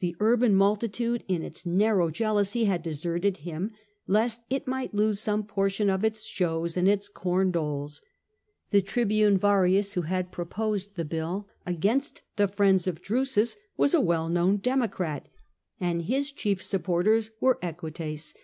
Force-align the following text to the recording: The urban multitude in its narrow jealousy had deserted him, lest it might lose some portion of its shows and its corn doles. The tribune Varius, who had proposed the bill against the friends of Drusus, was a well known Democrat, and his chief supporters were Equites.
The 0.00 0.14
urban 0.20 0.54
multitude 0.54 1.24
in 1.28 1.42
its 1.42 1.64
narrow 1.64 2.10
jealousy 2.10 2.64
had 2.64 2.82
deserted 2.82 3.38
him, 3.38 3.70
lest 4.06 4.42
it 4.50 4.66
might 4.68 4.92
lose 4.92 5.18
some 5.18 5.44
portion 5.44 5.88
of 5.88 6.04
its 6.04 6.26
shows 6.26 6.76
and 6.76 6.86
its 6.86 7.08
corn 7.08 7.52
doles. 7.52 8.02
The 8.68 8.82
tribune 8.82 9.38
Varius, 9.38 9.94
who 9.94 10.02
had 10.02 10.30
proposed 10.30 10.94
the 10.96 11.06
bill 11.06 11.48
against 11.64 12.20
the 12.36 12.48
friends 12.48 12.86
of 12.86 13.00
Drusus, 13.00 13.56
was 13.78 13.94
a 13.94 13.98
well 14.02 14.28
known 14.28 14.58
Democrat, 14.58 15.26
and 15.80 16.02
his 16.02 16.32
chief 16.32 16.62
supporters 16.62 17.30
were 17.40 17.58
Equites. 17.62 18.34